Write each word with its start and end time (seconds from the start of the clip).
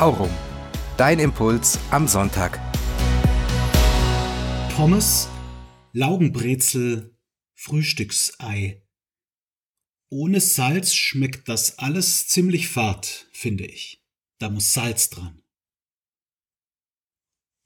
Aurum. 0.00 0.30
Dein 0.96 1.18
Impuls 1.18 1.78
am 1.90 2.08
Sonntag. 2.08 2.58
Pommes, 4.74 5.28
Laugenbrezel, 5.92 7.14
Frühstücksei. 7.52 8.82
Ohne 10.08 10.40
Salz 10.40 10.94
schmeckt 10.94 11.50
das 11.50 11.78
alles 11.78 12.28
ziemlich 12.28 12.68
fad, 12.68 13.28
finde 13.30 13.66
ich. 13.66 14.02
Da 14.38 14.48
muss 14.48 14.72
Salz 14.72 15.10
dran. 15.10 15.42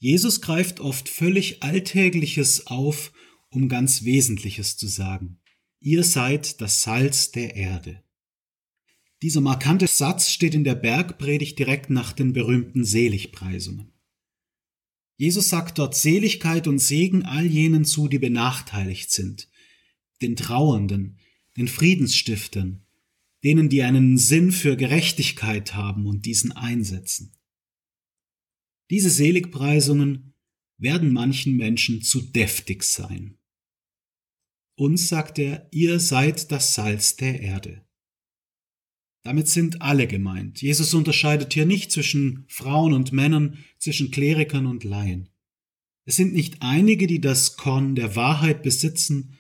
Jesus 0.01 0.41
greift 0.41 0.81
oft 0.81 1.09
völlig 1.09 1.63
Alltägliches 1.63 2.67
auf, 2.67 3.13
um 3.49 3.69
ganz 3.69 4.03
Wesentliches 4.03 4.77
zu 4.77 4.89
sagen. 4.89 5.41
Ihr 5.79 6.03
seid 6.03 6.61
das 6.61 6.83
Salz 6.83 7.31
der 7.31 7.55
Erde. 7.55 8.04
Dieser 9.25 9.41
markante 9.41 9.87
Satz 9.87 10.29
steht 10.29 10.55
in 10.55 10.65
der 10.65 10.75
Bergpredigt 10.75 11.59
direkt 11.59 11.89
nach 11.89 12.13
den 12.13 12.35
berühmten 12.35 12.85
Seligpreisungen. 12.85 13.91
Jesus 15.17 15.49
sagt 15.49 15.79
dort 15.79 15.95
Seligkeit 15.95 16.67
und 16.67 16.79
Segen 16.79 17.23
all 17.23 17.47
jenen 17.47 17.87
zu, 17.87 18.07
die 18.07 18.19
benachteiligt 18.19 19.11
sind, 19.11 19.49
den 20.21 20.37
Trauernden, 20.37 21.19
den 21.57 21.69
Friedensstiftern, 21.69 22.85
denen, 23.43 23.71
die 23.71 23.83
einen 23.83 24.19
Sinn 24.19 24.53
für 24.53 24.77
Gerechtigkeit 24.77 25.73
haben 25.75 26.05
und 26.05 26.27
diesen 26.27 26.53
einsetzen. 26.53 27.33
Diese 28.91 29.09
Seligpreisungen 29.09 30.35
werden 30.77 31.15
manchen 31.15 31.57
Menschen 31.57 32.03
zu 32.03 32.21
deftig 32.21 32.83
sein. 32.83 33.39
Uns 34.77 35.09
sagt 35.09 35.39
er, 35.39 35.67
ihr 35.71 35.99
seid 35.99 36.53
das 36.53 36.75
Salz 36.75 37.17
der 37.17 37.41
Erde. 37.41 37.87
Damit 39.25 39.49
sind 39.49 39.81
alle 39.81 40.07
gemeint. 40.07 40.61
Jesus 40.61 40.93
unterscheidet 40.93 41.55
hier 41.55 41.65
nicht 41.65 41.91
zwischen 41.91 42.45
Frauen 42.47 42.93
und 42.93 43.13
Männern, 43.13 43.65
zwischen 43.79 44.11
Klerikern 44.11 44.67
und 44.67 44.85
Laien. 44.85 45.31
Es 46.05 46.17
sind 46.17 46.35
nicht 46.35 46.59
einige, 46.61 47.07
die 47.07 47.23
das 47.23 47.57
Korn 47.57 47.95
der 47.95 48.17
Wahrheit 48.17 48.63
besitzen, 48.63 49.39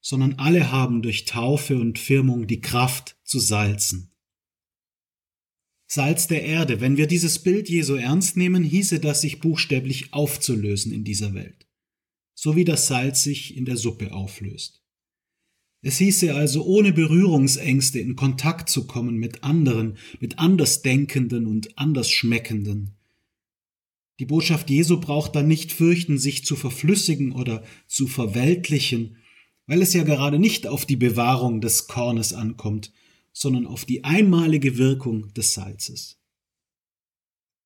sondern 0.00 0.34
alle 0.34 0.72
haben 0.72 1.02
durch 1.02 1.26
Taufe 1.26 1.78
und 1.78 1.98
Firmung 1.98 2.46
die 2.46 2.62
Kraft 2.62 3.16
zu 3.24 3.38
salzen. 3.38 4.10
Salz 5.86 6.26
der 6.26 6.42
Erde, 6.42 6.80
wenn 6.80 6.96
wir 6.96 7.06
dieses 7.06 7.38
Bild 7.38 7.68
Jesu 7.68 7.94
ernst 7.94 8.36
nehmen, 8.36 8.64
hieße 8.64 9.00
das, 9.00 9.20
sich 9.20 9.40
buchstäblich 9.40 10.14
aufzulösen 10.14 10.92
in 10.92 11.04
dieser 11.04 11.34
Welt, 11.34 11.66
so 12.34 12.56
wie 12.56 12.64
das 12.64 12.86
Salz 12.86 13.22
sich 13.22 13.56
in 13.56 13.66
der 13.66 13.76
Suppe 13.76 14.12
auflöst. 14.12 14.85
Es 15.82 15.98
hieße 15.98 16.34
also, 16.34 16.64
ohne 16.64 16.92
Berührungsängste 16.92 17.98
in 18.00 18.16
Kontakt 18.16 18.68
zu 18.68 18.86
kommen 18.86 19.16
mit 19.16 19.44
anderen, 19.44 19.98
mit 20.20 20.38
Andersdenkenden 20.38 21.46
und 21.46 21.78
Andersschmeckenden. 21.78 22.92
Die 24.18 24.24
Botschaft 24.24 24.70
Jesu 24.70 24.98
braucht 24.98 25.36
dann 25.36 25.46
nicht 25.46 25.72
fürchten, 25.72 26.18
sich 26.18 26.44
zu 26.44 26.56
verflüssigen 26.56 27.32
oder 27.32 27.62
zu 27.86 28.06
verweltlichen, 28.06 29.18
weil 29.66 29.82
es 29.82 29.92
ja 29.92 30.04
gerade 30.04 30.38
nicht 30.38 30.66
auf 30.66 30.86
die 30.86 30.96
Bewahrung 30.96 31.60
des 31.60 31.86
Kornes 31.86 32.32
ankommt, 32.32 32.92
sondern 33.32 33.66
auf 33.66 33.84
die 33.84 34.04
einmalige 34.04 34.78
Wirkung 34.78 35.32
des 35.34 35.52
Salzes. 35.52 36.18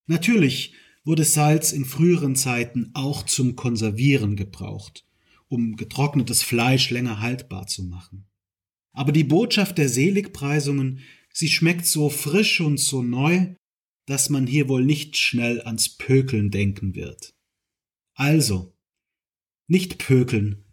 Natürlich 0.06 0.74
wurde 1.04 1.24
Salz 1.24 1.70
in 1.70 1.84
früheren 1.84 2.34
Zeiten 2.34 2.90
auch 2.94 3.24
zum 3.24 3.54
Konservieren 3.54 4.34
gebraucht 4.34 5.06
um 5.50 5.76
getrocknetes 5.76 6.42
Fleisch 6.42 6.90
länger 6.90 7.20
haltbar 7.20 7.66
zu 7.66 7.82
machen. 7.82 8.26
Aber 8.92 9.12
die 9.12 9.24
Botschaft 9.24 9.78
der 9.78 9.88
Seligpreisungen, 9.88 11.00
sie 11.32 11.48
schmeckt 11.48 11.86
so 11.86 12.08
frisch 12.08 12.60
und 12.60 12.78
so 12.78 13.02
neu, 13.02 13.54
dass 14.06 14.30
man 14.30 14.46
hier 14.46 14.68
wohl 14.68 14.84
nicht 14.84 15.16
schnell 15.16 15.60
ans 15.62 15.96
Pökeln 15.96 16.50
denken 16.50 16.94
wird. 16.94 17.34
Also, 18.14 18.76
nicht 19.68 19.98
pökeln, 19.98 20.64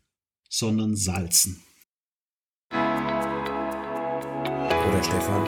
sondern 0.50 0.96
salzen. 0.96 1.62
Bruder 2.70 3.94
Stefan, 5.04 5.46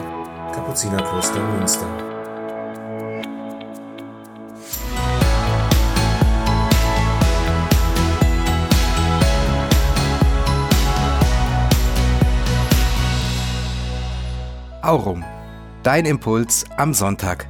Kapuzinerkloster 0.52 1.56
Münster. 1.56 2.09
Aurum. 14.90 15.24
Dein 15.84 16.04
Impuls 16.04 16.64
am 16.76 16.94
Sonntag. 16.94 17.49